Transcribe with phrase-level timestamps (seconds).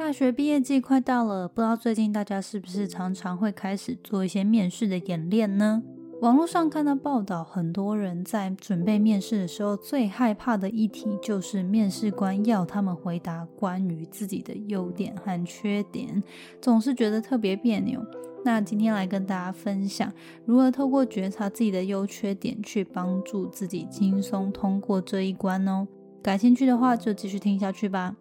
[0.00, 5.82] 大学毕业季快到了，不知道最近大家是不是常常会开始做一些面试的演练呢？
[6.22, 16.22] 网络上看到报道，很多人在准备面试的时候，最害怕的议题就是面试官要他们回答关于自己的优点和缺点，
[16.62, 18.02] 总是觉得特别别扭。
[18.42, 20.10] 那今天来跟大家分享，
[20.46, 25.86] 如何透过觉察自己的优缺点，去帮助自己轻松通过这一关哦。
[26.22, 28.16] 感兴趣的话，就继续听下去吧。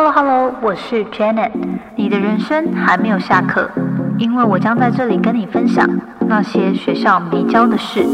[0.00, 1.50] Hello Hello，我是 Janet。
[1.96, 3.68] 你的人生还没有下课，
[4.16, 5.84] 因为我将在这里跟你分享
[6.28, 8.04] 那些学校没教的事。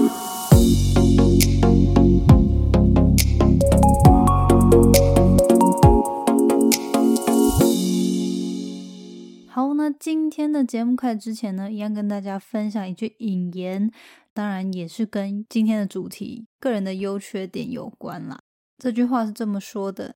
[9.50, 13.90] 好，那今天的节目开始之前呢，一样跟大家分享一句引言，
[14.32, 18.40] 当然也是跟今天的主题——个人的优缺点有关啦。
[18.78, 20.14] 这句话是这么说的。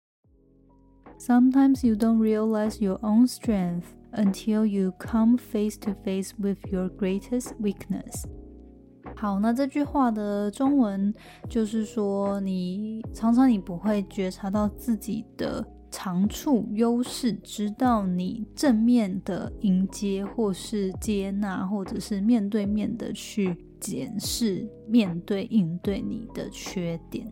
[1.18, 6.88] Sometimes you don't realize your own strength until you come face to face with your
[6.88, 8.24] greatest weakness。
[9.16, 11.12] 好，那这句话的中文
[11.48, 27.28] 就是说，你常常你不会觉察到自己的长处、优势，直到你正面的迎接，或是接纳，或者是面对面的去检视、面对应对你的缺点。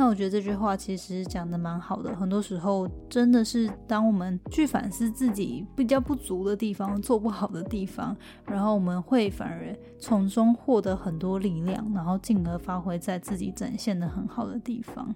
[0.00, 2.16] 那我觉得这句话其实讲的蛮好的。
[2.16, 15.14] 很多时候，真的是当我们去反思自己比较不足的地方、做不好的地方，然后我们会反而从中获得很多力量，然后进而发挥在自己展现的很好的地方。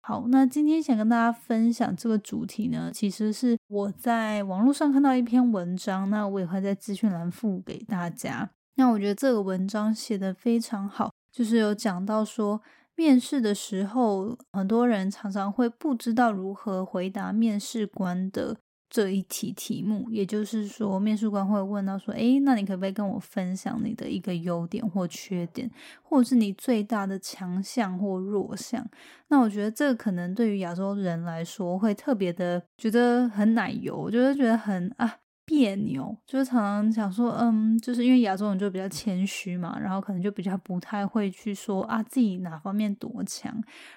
[0.00, 8.52] 好，那今天想跟大家分享这个主题呢，其实是我在网络上看到一篇文章，那我也会在资讯栏附给大家。
[8.76, 12.60] 那我觉得这个文章写的非常好，就是有讲到说，
[12.96, 18.56] 面试的时候，很多人常常会不知道如何回答面试官的
[18.88, 20.08] 这一题题目。
[20.10, 25.70] 也就是说，面试官会问到说：“诶，那你可不可以跟我分享你的一个优点或缺点，
[26.02, 28.86] 或者是你最大的强项或弱项？”
[29.28, 35.18] 那我觉得这个可能对于亚洲人来说，会特别的觉得很奶油，就是觉得很啊。
[35.50, 43.52] 别扭，就是常常想说，嗯，就是因为亚洲人就比较谦虚嘛，然后可能就比较不太会去说啊自己哪方面多强，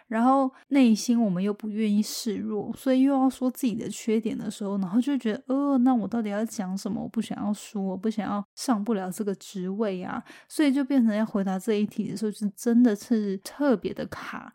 [0.08, 7.04] 然后内心我们又不愿意示弱，所以又要说自己的缺点的时候，然后就觉得，呃，那我到底要讲什么？
[7.04, 14.52] 我不想要说，我不想要上不了这个职位啊，所以就变成要回答这一题的时候，是真的是特别的卡。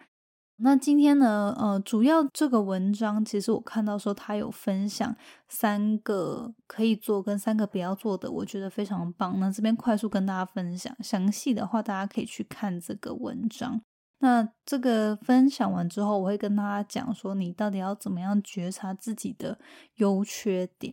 [0.60, 5.14] 那今天呢，呃，主要这个文章其实我看到说他有分享
[5.48, 9.38] 三个可以做跟三个不要做的，我觉得非常棒。
[9.38, 13.80] 那这边快速跟大家分享，详细的话大家可以去看这个文章。
[14.18, 19.60] 那这个分享完之后，我会跟大家讲说，你到底要怎么样觉察自己的
[19.98, 20.92] 优缺点。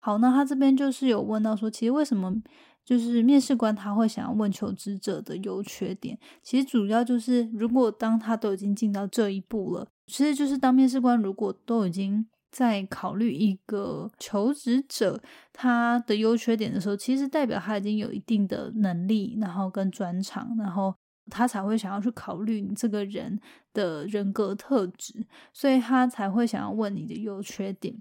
[0.00, 2.42] 好，那他这边就是有问到说，其实为什么？
[2.84, 15.20] 就是面试官他会想要问求职者的优缺点，其实主要就是如果当他都已经进到这一步了，其实就是当面试官如果都已经在考虑一个求职者
[15.52, 20.94] 他的优缺点的时候，其实代表他已经有一定的能力，然后跟专长，然后
[21.30, 23.40] 他才会想要去考虑你这个人
[23.72, 27.96] 的人格特质，所以他才会想要问你的优缺点。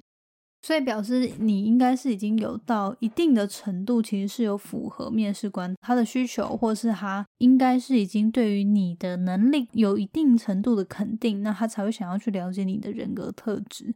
[0.66, 13.94] 所以表示你应该是已经有到一定的程度，其实是有符合面试官他的需求，或是他应该是已经对于你的能力有一定程度的肯定，那他才会想要去了解你的人格特质。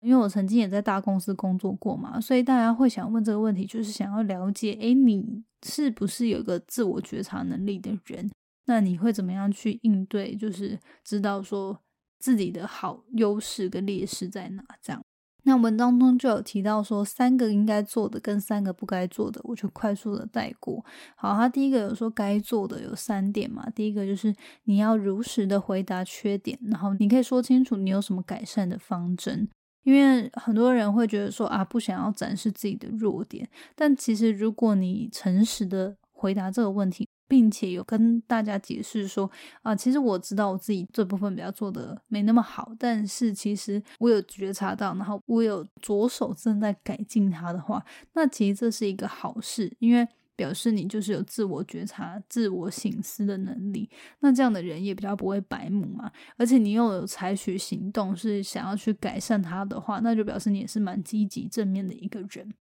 [0.00, 8.30] 因为我曾经也在大公司工作过嘛，所以大家会想问这个问题，就是想要了解，诶，你是不是有个自我觉察能力的人？
[8.66, 10.36] 那你会怎么样去应对？
[10.36, 11.82] 就是知道说
[12.18, 15.02] 自己的好优势跟劣势在哪，这样。
[15.48, 20.84] 那文章中就有提到说，三个应该做的跟三个不该做的，我就快速的带过。
[21.16, 24.34] 好，他第一个有说该做的有三点嘛，第一个就是
[24.64, 29.48] 你要如实的回答缺点，然后你可以说清楚你有什么改善的方针，
[29.84, 37.07] 因为很多人会觉得说啊，不想要展示自己的弱点，但其实如果你诚实的回答这个问题。
[37.28, 39.30] 并且有跟大家解释说
[39.62, 47.84] 啊，其实我知道我自己这部分比较做的没那么好，但是其实我有觉察到，然后我有着手正在改进它的话，
[48.14, 53.90] 那其实这是一个好事，因为表示你就是有自我觉察、自我醒思的能力。
[54.20, 62.54] 那这样的人也比较不会白目嘛，而且你又有采取行动，是想要去改善它的话，那就表示你也是蛮积极正面的一个人。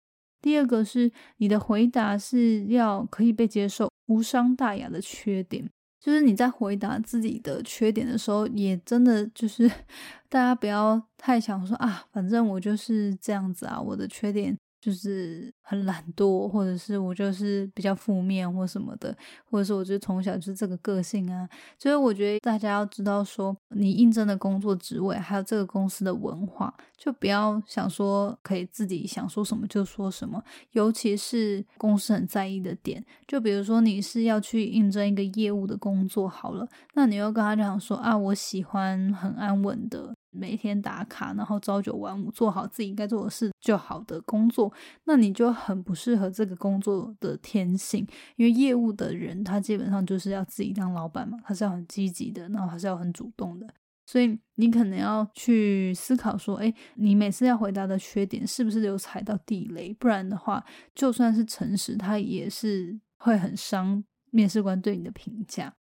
[0.45, 5.68] 第二个是你的回答是要可以被接受、无伤大雅的缺点。
[6.00, 9.68] 就是你在回答自己的缺点的时候，也真的就是
[10.30, 14.56] 大家不要太想说啊，反正我就是这样子啊，我的缺点。
[14.85, 19.17] 就是很懒惰，或者是我就是比较负面或什么的，
[19.49, 21.49] 或者是我就从小就是这个个性啊。
[21.79, 30.39] 所以我觉得大家要知道，说你应征的工作职位，还有这个公司的文化，就不要想说可以自己想说什么就说什么。
[30.73, 40.13] 尤其是公司很在意的点，就比如说你是要去应征一个业务的工作，好了，那你又跟他讲说啊，我喜欢很安稳的。
[40.35, 44.71] 每天打卡，然后朝九晚五，做好自己该做的事就好的工作，
[45.05, 48.05] 那你就很不适合这个工作的天性。
[48.35, 53.67] 因为业务的人，他基本上就是要自己当老板嘛，他是要很积极的，然后还是要很主动的。
[54.07, 59.91] 所以你可能要去思考说，哎，你每次要回答的缺点是不是有踩到地雷？
[59.95, 65.73] 不然的话，就算是诚实，他也是会很伤面试官对你的评价。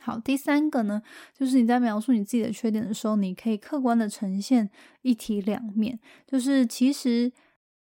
[0.00, 1.02] 好，第三个呢，
[1.36, 4.70] 就是你在描述你自己的缺点的时候，你可以客观的呈现
[5.02, 5.98] 一体两面。
[6.26, 7.30] 就是其实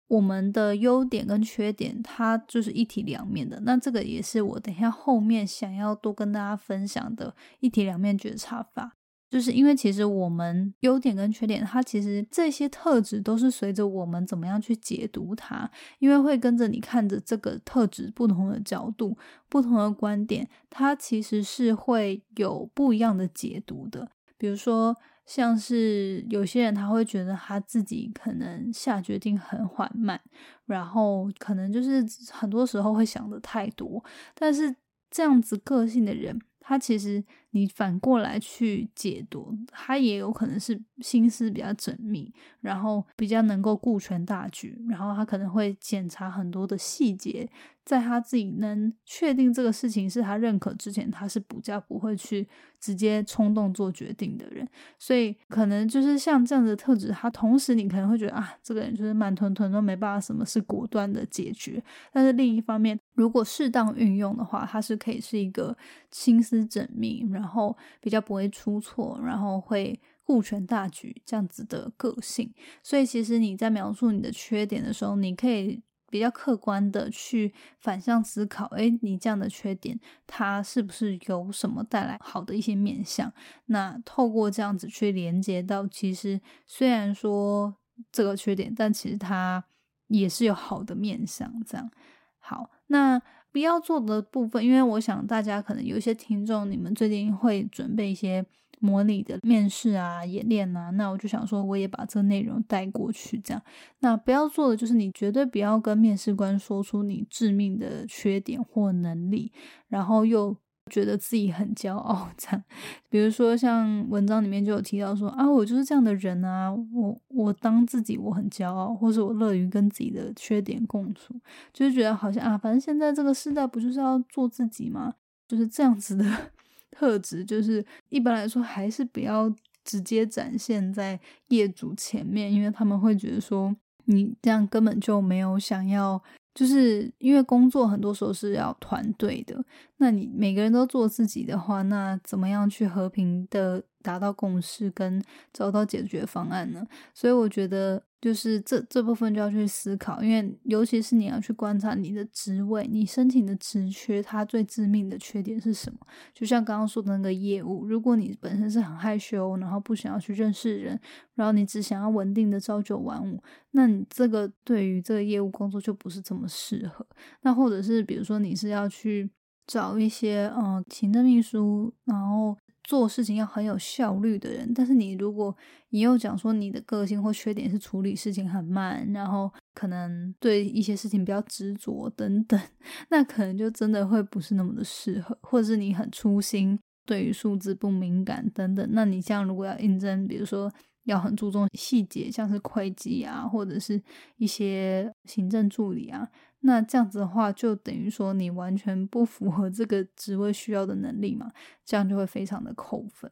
[0.08, 3.62] 我们的优点跟缺点，它就是一体两面的。
[3.62, 8.97] 那这个也是我等一下后面想要多跟大家分享的一体两面觉察法。
[9.30, 15.70] 就是因为其实我们优点跟缺点，它其实这些特质都是随着我们怎么样去解读它，
[16.00, 19.18] 因为会跟着你看着这个特质不同的角度、
[19.50, 24.10] 不同的观点，它其实是会有不一样的解读的。
[24.38, 24.96] 比如说，
[25.26, 30.22] 像是有些人他会觉得他自己可能下决定很缓慢，
[30.68, 34.02] 然后可能就是很多时候会想的太多，
[34.34, 34.74] 但是
[35.12, 36.40] 这样子个性的人。
[36.60, 47.50] 他其实，你反过来去解读，他也有可能是心思比较缜密，然后比较能够顾全大局，然后他可能会检查很多的细节。
[47.86, 52.46] 在他自己能确定这个事情是他认可之前，他是比较不会去
[52.82, 54.68] 直接冲动做决定的人。
[55.00, 61.82] 所以可能就是像这样的特质，他同时你可能会觉得啊，这个人就是慢吞吞，都没办法什么是果断的解决。
[62.12, 65.78] 但是另一方面，如果适当运用的话，他是可以是一个
[66.12, 72.54] 心思缜密，然然后比较不会出错，然后会顾全大局这样子的个性。
[72.84, 75.82] 所以其实你在描述你的缺点的时候，你可以。
[76.10, 83.30] 比较客观的去反向思考，诶，你这样的缺点，它是不是有什么带来好的一些面相？
[83.66, 87.76] 那透过这样子去连接到，其实虽然说
[88.10, 89.62] 这个缺点，但其实它
[90.08, 91.54] 也是有好的面相。
[91.66, 91.92] 这样
[92.40, 93.22] 好，那
[93.52, 98.46] 不要做的部分，因为我想大家可能有一些听众，你们最近会准备一些。
[98.80, 103.60] 模拟的面试啊，演练啊，那我就想说，我也把这内容带过去，这样。
[104.02, 109.52] 那不要做的就是，你绝对不要跟面试官说出你致命的缺点或能力，
[109.88, 110.56] 然后又
[110.88, 112.64] 觉得自己很骄傲， 这样。
[113.10, 121.36] 比如说，像文章里面就有提到说啊，我就是这样的人啊，我我当自己我很骄傲，或者我乐于跟自己的缺点共处，
[121.72, 125.14] 就是觉得好像啊，反正现在这个时代不就是要做自己吗？
[125.48, 126.26] 就是这样子的。
[126.90, 131.20] 特质就是一般来说还是不要直接展现在
[131.50, 133.76] 业主前面，因为他们会觉得说
[134.06, 136.20] 你这样根本就没有想要，
[136.58, 139.64] 就是因为工作很多时候是要团队的，
[139.98, 145.24] 那你每个人都做自己的话，那怎么样去和平的达到共识跟
[145.54, 146.84] 找到解决方案呢？
[147.14, 148.02] 所以我觉得。
[148.20, 156.00] 就是这这部分就要去思考，因为尤其是你要去观察你的职位，你申请的职缺，它最致命的缺点是什么？
[156.34, 161.00] 就像刚刚说的那个业务，如果你本身是很害羞，然后不想要去认识人，
[161.36, 163.40] 然后你只想要稳定的朝九晚五，
[163.72, 167.06] 那你这个对于这个业务工作就不是这么适合。
[167.42, 169.30] 那或者是比如说你是要去
[169.68, 172.58] 找一些嗯行政秘书，然后。
[172.88, 175.56] 做事情要很有效率的人，但是你如果
[175.90, 182.60] 你又讲说你的个性或缺点是处理事情很慢，然后可能对一些事情比较执着等等，
[183.12, 190.72] 那可能就真的会不是那么的适合，或者是你很粗心，对于数字不敏感等等，那你这样如果要应征，比如说。
[191.08, 194.02] 要很注重细节，像是会计啊，或者是
[194.36, 201.50] 一些行政助理啊，那这样子的话，就等于说你完全不符合这个职位需要的能力嘛，
[201.86, 203.32] 这样就会非常的扣分。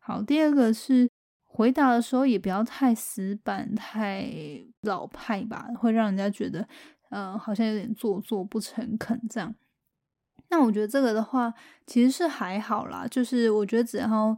[0.00, 1.08] 好，第二个是
[1.44, 4.28] 回答的时候也不要太死板、太
[4.80, 6.66] 老派吧，会让人家觉得，
[7.10, 9.54] 呃，好像有点做作、不诚恳这样。
[10.50, 11.54] 那我觉得这个的话，
[11.86, 14.36] 其实是还好啦，就是我觉得只要，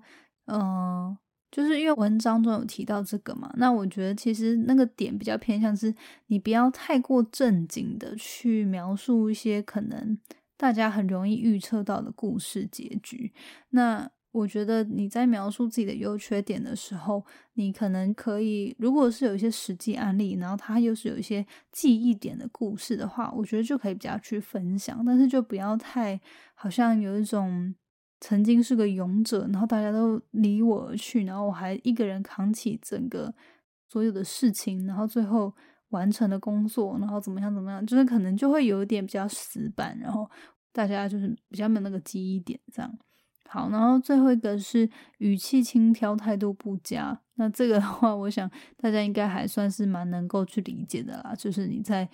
[0.48, 1.16] 嗯。
[1.54, 5.94] 就是因为文章中有提到这个嘛，那我觉得其实那个点比较偏向是，
[6.26, 10.18] 你不要太过正经的去描述一些可能
[10.56, 13.32] 大家很容易预测到的故事结局。
[13.70, 26.20] 那我觉得你在描述自己的优缺点的时候，你可能可以，如果是有一些实际案例，然后它又是有一些记忆点的故事的话，我觉得就可以比较去分享，但是就不要太
[26.56, 27.72] 好像有一种。
[28.20, 33.34] 曾经是个勇者，然后大家都离我而去，然后我还一个人扛起整个
[33.88, 35.54] 所有的事情，然后最后
[35.90, 40.30] 完成了工作，然后怎么样怎么样，就是可能就会有一点比较死板，然后
[40.72, 42.98] 大家就是比较没有那个记忆点这样。
[43.48, 47.20] 好，然后最后一个是语气轻佻，态度不佳。
[47.34, 52.08] 那这个的话，我想大家应该还算是蛮能够去理解的啦，就是你在。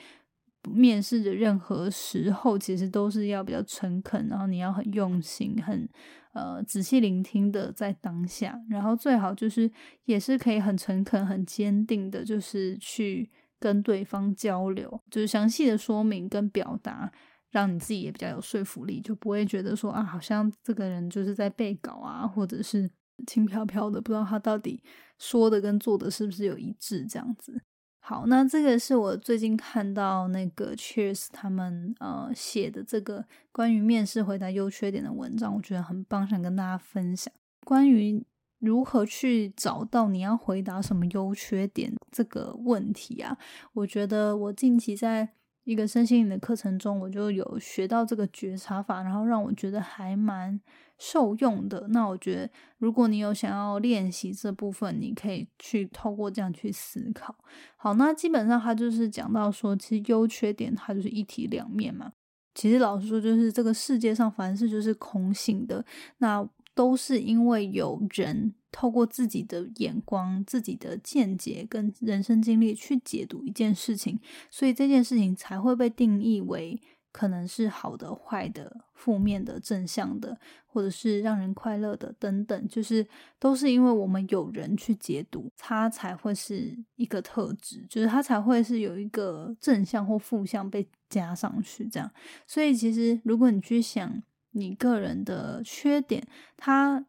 [0.69, 5.89] 面试的任何时候，其实都是要比较诚恳，然后你要很用心、很
[6.33, 9.71] 呃仔细聆听的在当下，然后最好就是
[10.05, 17.11] 也是可以很诚恳、很坚定的，就是去跟对方交流，就是详细的说明跟表达，
[17.51, 22.91] 让你自己也比较有说服力，就不会觉得说啊，好像这个人就是在背稿啊，或者是
[23.27, 24.83] 轻飘飘的，不知道他到底
[25.19, 27.61] 说的跟做的是不是有一致这样子。
[28.03, 37.33] 好，那这个是我最近看到那个 Cheers 他们呃写的这个关于面试回答优缺点的文章，我觉得很棒，想跟大家分享
[37.65, 38.25] 关于
[38.59, 43.37] 如何去找到你要回答什么优缺点这个问题啊。
[43.75, 45.29] 我觉得我近期在
[45.65, 50.61] 一个身心灵的课程中，我就有学到这个觉察法，然后让我觉得还蛮。
[51.03, 57.35] 受用的，那我觉得，如果你有想要练习这部分，你可以去透过这样去思考。
[57.79, 62.13] 好，那基本上他就是讲到说，其实优缺点它就是一体两面嘛。
[62.55, 65.83] 其实老实说，就是这个世界上凡事就是空性的，
[66.19, 76.79] 那都是因为有人透过自己的眼光、自己的见解跟人生经历去解读一件事情，所以这件事情才会被定义为。
[77.13, 83.07] 可能是好的、坏的、负面的、正向的，或者是让人快乐的等等，就是
[83.39, 92.11] 都是因为我们有人去解读，它才会是一个特质，就是它才会是有一个正向或负向被加上去这样。
[92.47, 96.27] 所以其实如果你去想你个人的缺点，
[96.57, 97.07] 它。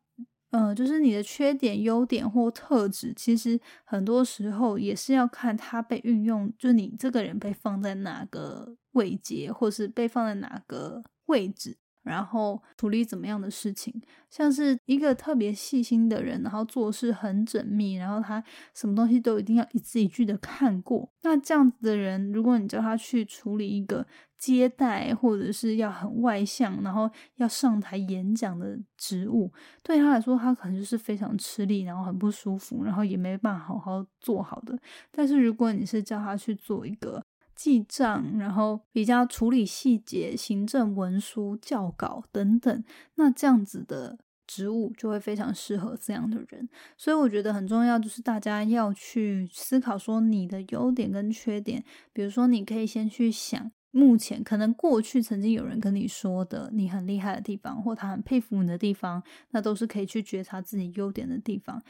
[0.53, 11.77] 嗯，就是你的缺点、优点或特质，其实很多时候也是要看它被运用，就你这个人被放在哪个位阶，或是被放在哪个位置。
[12.03, 13.93] 然后处理怎么样的事情，
[14.27, 18.43] 像是一个特别细心的人，然后做事很缜密，然后他
[18.74, 21.07] 什么东西都一定要一字一句的看过。
[21.21, 24.03] 那这样子的人，如果你叫他去处理一个
[24.36, 34.75] 接待，或者是要很外向，然后要上台演讲的职务，对他来说，他可能就是非常吃力，然后很不舒服，然后也没办法好好做好的。
[35.12, 37.24] 但是如果你是叫他去做一个，
[37.62, 42.84] 记账，然后比较处理细节、行政文书、校稿等等，
[43.18, 46.68] 那这样子的职务就会非常适合这样的人。
[46.98, 51.84] 所以我觉得很重要，就是大家要去思考说你的优点跟缺点。
[52.12, 61.84] 比如说，你可以先去想，目前可能过去曾经有人跟你说的你很厉害的地方，或他很佩服你的地方，那都是可以去觉察自己优点的地方。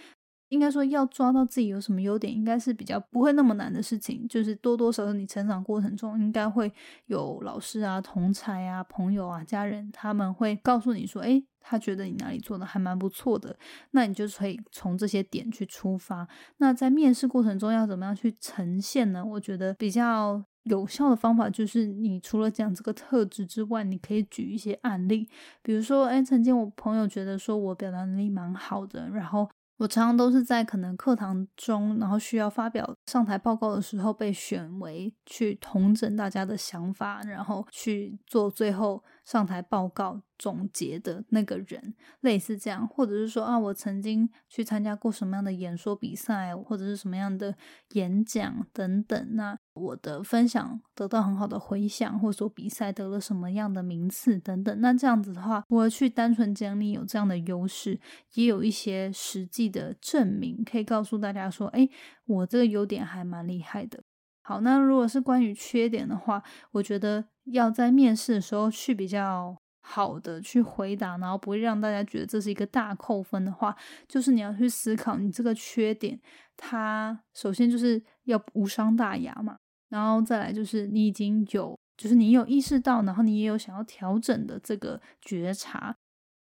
[0.51, 4.27] 应该说，要抓到自己有什么优点，应该是比较不会那么难的事情。
[4.27, 6.70] 就是多多少少，你成长过程中应该会
[7.05, 13.55] 有老师啊、同才啊、朋友啊、家人，他们会告诉你说：“诶，他觉得你哪里做的还蛮不错的。”
[13.91, 16.27] 那你就可以从这些点去出发。
[16.58, 19.24] 那在面试过程中要怎么样去呈现呢？
[19.25, 25.29] 我觉得比较有效的方法就是，你除了讲这个特质之外，你可以举一些案例，
[25.63, 29.48] 比如说：“诶，曾经我朋友觉得说我表达能力蛮好的，然后。”
[29.82, 40.22] 我常常都是在可能课堂中，然后需要发表上台报告的时候被选为去统整大家的想法，然后去做最后上台报告。
[40.42, 47.56] 总结的那个人，类似这样，或者是说啊，我曾经去参加过什么样的演说比赛，或者是什么样的
[47.92, 49.36] 演讲等等。
[49.36, 54.82] 那我的分享得到很好的回响，或者说比赛得了什么样的名次等等。
[54.82, 58.00] 那这样子的话，我去单纯讲你有这样的优势，
[58.34, 61.88] 也有一些实际的证明，可以告诉大家说，哎，
[62.26, 64.02] 我这个优点还蛮厉害的。
[64.44, 69.56] 好，那如果是关于缺点的话，我觉得要在面试的时候去比较。
[69.84, 73.76] 好的，去回答，然后不会让大家觉得这是一个大扣分的话，
[74.08, 76.18] 就是你要去思考你这个缺点，
[76.56, 79.58] 它首先就是要无伤大雅嘛，
[79.90, 85.96] 然后再来就是你已经有，就是你有意识到，然后你也有想要调整的这个觉察。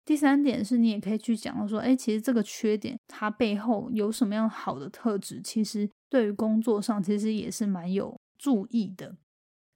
[0.04, 9.16] 第三点是你也可以去讲到说，哎，其实这个缺点它背后有什么样好的特质，其实对于工作上其实也是蛮有注意的。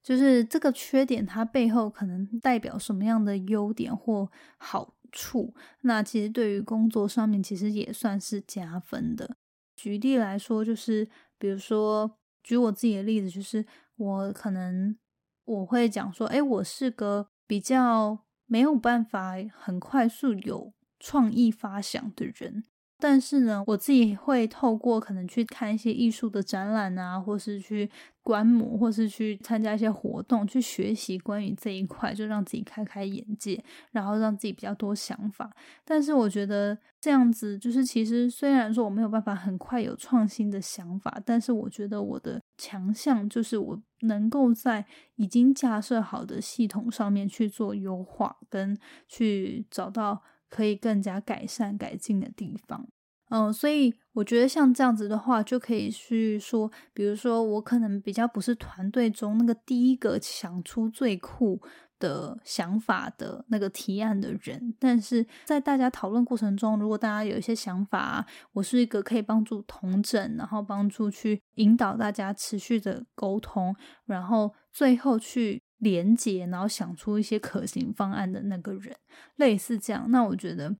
[0.05, 9.37] 就是这个缺点它背后可能代表什么样的优点或好处，那其实对于工作上面其实也算是加分的。
[9.75, 11.09] 举例来说，就是
[11.39, 13.65] 比如说举我自己的例子，就是
[13.97, 14.97] 我可能
[15.45, 18.21] 我会讲说，哎，我是个比较。
[18.47, 22.63] 没有办法很快速有创意发想的人，
[23.05, 27.91] 但是呢，我自己会透过可能去看一些艺术的展览啊，或是去
[28.23, 35.55] 观摩，或是去参加一些活动，去学习关于这一块，就让自己开开眼界，然后让自己比较多想法。
[35.85, 43.83] 但是我觉得这样子，就是其实虽然说我没有办法很快有创新的想法，但是我觉得我的强项就是我。
[44.01, 44.85] 能够在
[45.17, 48.77] 已经架设好的系统上面去做优化，跟
[49.09, 52.87] 去找到可以更加改善改进的地方。
[53.35, 61.61] 嗯，所以我觉得像这样子的话，就可以去说，比如说我可能比较不是团队中那个第一个想出最酷。
[62.01, 73.75] 的想法的那个提案的人，但是在大家讨论过程中，如果大家有一些想法，我是一个可以帮助同整，然后帮助去引导大家持续的沟通，
[74.05, 78.95] 然后最后去连接，然后想出一些可行方案的那个人，
[79.37, 80.11] 类似这样。
[80.11, 80.77] 那我觉得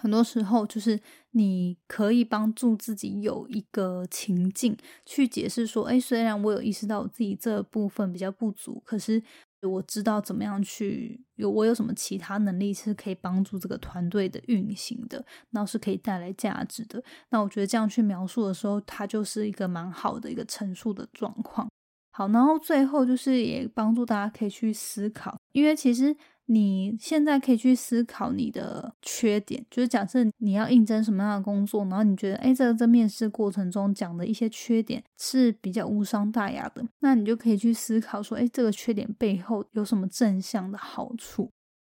[0.00, 1.00] 很多时候就是
[1.32, 9.22] 你可以帮助自己有一个情境去解释说，哎，虽然我有意识到我自己这部分比较不足，可是。
[9.62, 17.02] 我知道怎么样去有我有什么其他能力是可以帮助这个团队的运行的，那是可以带来价值的。
[17.30, 21.68] 那我觉得这样去描述的时候，它就是一个蛮好的一个陈述的状况。
[22.12, 26.14] 好，然后最后就是也帮助大家可以去思考，因为其实。
[26.46, 41.50] 你现在可以去思考你的缺点，就是假设你要应征什么样的工作，然后你觉得，哎，这个在面试过程中讲的一些缺点是比较无伤大雅的，那你就可以去思考说，哎，这个缺点背后有什么正向的好处？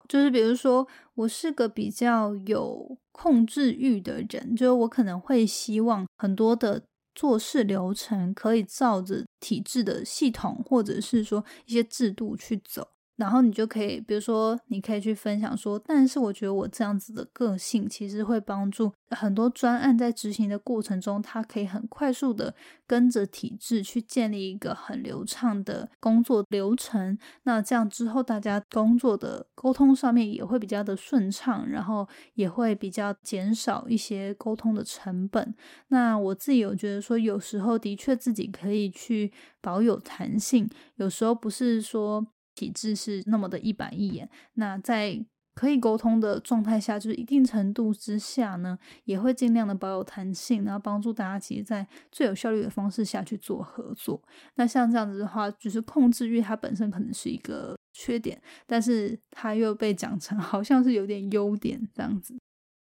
[0.08, 6.84] 就是比如说，我是个比较有控制欲的人，就是我可能会希望很多的
[7.16, 12.88] 做事流程可以照着体制的系统，或者是说一些制度去走。
[13.16, 22.56] 然后你就可以，比如说，你可以去分享说，但是我觉得我这样子的个性其实会帮助很多专案在执行的过程中，它可以很快速的
[22.88, 27.18] 跟着体制去建立一个很流畅的工作流程。
[27.44, 35.54] 那这样之后，大家工作的沟通上面也会比较的顺畅，然后也会比较减少一些沟通的成本。
[35.90, 42.26] 那我自己有觉得说，有时候的确自己可以去保有弹性，有时候不是说。
[42.56, 45.24] 体制是那么的一板一眼，那在
[45.56, 54.22] 可以沟通的状态下，就是一定程度之下呢，也会尽量的保有弹性，然后帮助大家其实，在最有效率的方式下去做合作。
[54.56, 62.36] 那像这样子的话，就是控制欲它本身可能是一个缺点，但是它又被讲成好像是有点优点这样子，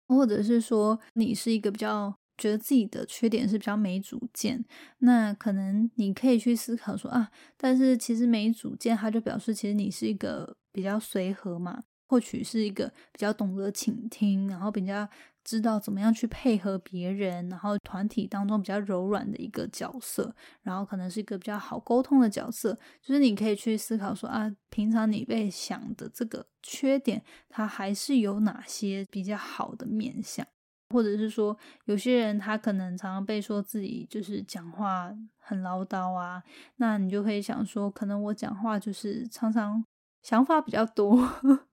[0.08, 2.14] 或者是说你是一个比较。
[2.38, 4.64] 觉得自己的缺点是比较没主见，
[4.98, 15.08] 那可能你可以去思考说啊，但是其实没主见，它就表示其实你是一个比较随和嘛，或许是一个比较懂得倾听，然后比较
[15.42, 30.46] 知道怎么样去配合别人，然后团体当中比较柔软的一个角色，然后可能是一个比较好沟通的角色，就是你可以去思考说啊，平常你被想的这个缺点，它还是有哪些比较好的面相。
[30.90, 36.42] 或者是说，有些人他可能常常被说自己就是讲话很唠叨啊，
[36.76, 39.84] 那你就可以想说，可能我讲话就是常常
[40.22, 41.18] 想法比较多，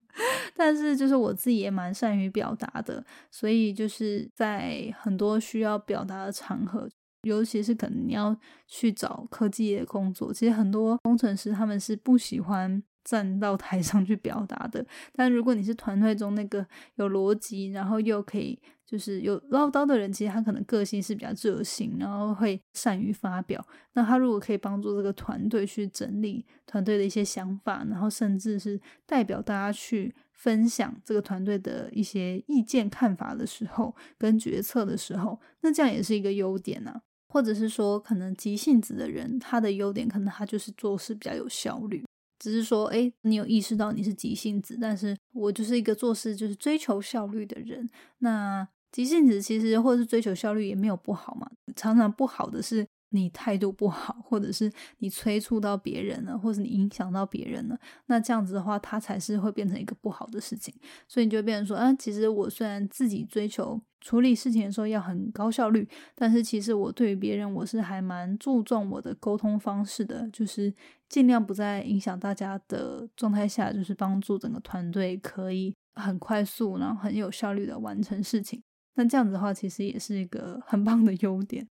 [0.56, 6.90] 但是就是我自己也蛮善于表达的，所以就是在很多需要表达的场合，
[7.24, 8.36] 尤其是可能你要
[8.68, 12.84] 去找科技的工作，其实很多工程师他们是不喜欢。
[13.06, 23.66] 站到台上去表达的，但如果你是团队中那个有逻辑，然后又可以就是有唠叨的人，其实他可能个性是比较热心，然后会善于发表。
[23.94, 37.02] 那他如果可以帮助这个团队去整理团队的一些想法，然后甚至是代表大家去分享这个团队的一些意见看法的时候，跟决策的时候，那这样也是一个优点呢。
[37.28, 42.02] 或者是说，可能急性子的人，他的优点可能他就是做事比较有效率。
[42.46, 47.90] 只是说，哎，你有意识到你是急性子，但是我就是一个做事就是追求效率的人。
[48.20, 51.50] 那急性子其实或者是追求效率也没有不好嘛。
[51.76, 60.74] 常常不好的是你态度不好，或者是你催促到别人了，或者你影响到别人了，那这样子的话，它才是会变成一个不好的事情。
[61.08, 70.74] 所以你就变成说，啊，其实我虽然自己追求处理事情的时候要很高效率，但是其实我对于别人我是还蛮注重我的沟通方式的，就是
[71.08, 78.62] 尽量不在影响大家的状态下，就是帮助整个团队可以很快速，然后很有效率的完成事情。
[78.96, 81.68] 那这样子的话，其实也是一个很棒的优点。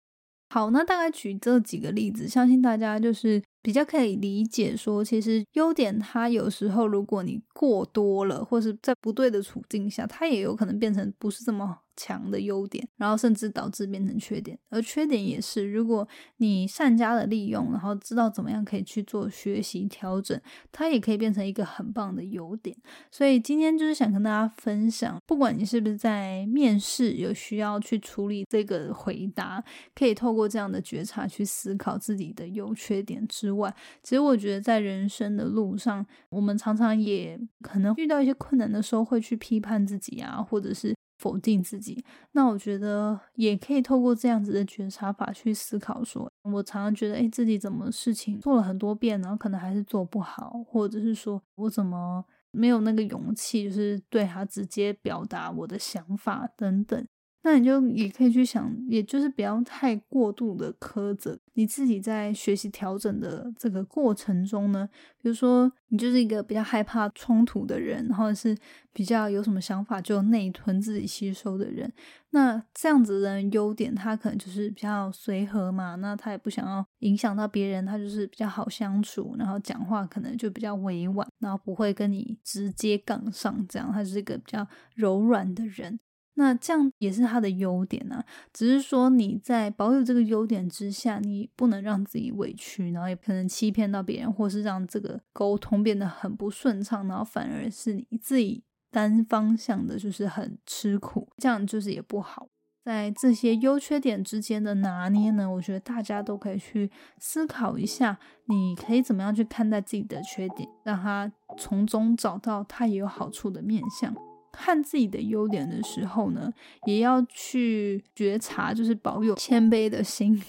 [0.52, 11.78] 好，那大概举这几个例子，相信大家就是比较可以理解，说其实优点它有时候如果你过多了，或是在不对的处境下，它也有可能变成不是这么。
[11.94, 20.40] 强的优点，然后甚至导致变成缺点，而缺点也是，如果你善加的利用，然后知道怎么样可以去做学习调整，
[20.72, 22.74] 它也可以变成一个很棒的优点。
[23.10, 29.62] 所以今天就是想跟大家分享，不管你是不是在面试有需要去处理这个回答，
[29.94, 40.94] 可以透过这样的觉察去思考自己的优缺点之之外，其实我觉得在人生的路上，我们常常也可能遇到一些困难的时候，会去批判自己啊，或者是。
[41.18, 46.02] 否定自己，那我觉得也可以透过这样子的觉察法去思考。
[46.02, 57.06] 说我常常觉得，哎，自己怎么事情做了很多遍，然后可能还是做不好，或者是说我怎么没有那个勇气，就是对他直接表达我的想法等等。
[57.44, 64.88] 那你就也可以去想，也就是不要太过度的苛责你自己，在学习调整的这个过程中呢，
[65.20, 68.56] 比如说你就是一个比较害怕冲突的人，或者是
[68.92, 71.92] 比较有什么想法就内吞自己吸收的人，
[72.30, 85.98] 那这样子的人优点，他可能就是比较随和嘛，那他也不想要影响到别人，他就是比较好相处，然后讲话可能就比较委婉，然后不会跟你直接杠上，这样他就是一个比较柔软的人。
[86.34, 102.48] 那这样也是他的优点啊，只是说你在保有这个优点之下，你不能让自己委屈，然后也可能欺骗到别人，或是让这个沟通变得很不顺畅，然后反而是你自己单方向的，就是很吃苦，这样就是也不好。
[102.84, 114.12] 在这些优缺点之间的拿捏呢，我觉得大家都可以去思考一下，你可以怎么样去看待自己的缺点，让他从中找到他也有好处的面相。
[114.52, 116.52] 看自己的优点的时候呢，
[116.84, 120.40] 也要去觉察，就是保有谦卑的心。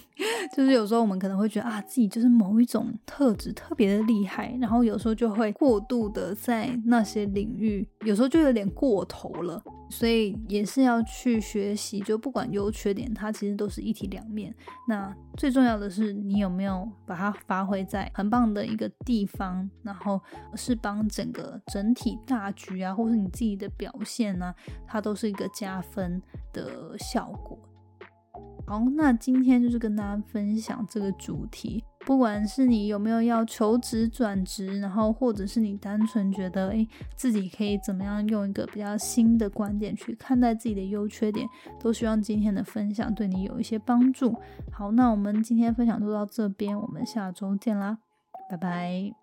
[0.56, 9.62] 就是有时候我们可能会觉得啊，自己就是某一种特质特别的厉害，然后有时候就会过度的在那些领域，有时候就有点过头了。
[9.90, 14.52] 所以也是要去学习，就不管优缺点，它其实都是一体两面。
[14.88, 20.20] 那最重要的是，你有没有把它发挥在很棒的一个地方，然后
[20.56, 24.52] 是帮整个整体大局啊，或是你自己的表现呢，
[24.88, 26.20] 它都是一个加分
[26.52, 27.60] 的效果。
[28.66, 31.84] 好，那今天就是跟大家分享这个主题。
[32.06, 41.48] 不管是你有没有要求职转职，然后或者是你单纯觉得诶自己可以怎么样用一个比较新的观点去看待自己的优缺点，
[41.80, 44.36] 都希望今天的分享对你有一些帮助。
[44.70, 48.00] 好，那我们今天分享就到这边，我们下周见啦，
[48.50, 49.23] 拜拜。